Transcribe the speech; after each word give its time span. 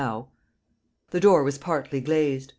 ]The 1.11 1.19
door 1.19 1.43
was 1.43 1.59
partly 1.59 2.01
glazed. 2.01 2.49